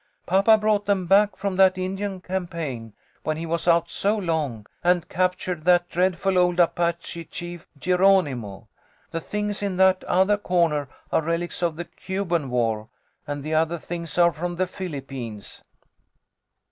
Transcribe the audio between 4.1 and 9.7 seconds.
long, and captured that dreadful old Apache chief, Geronimo. The things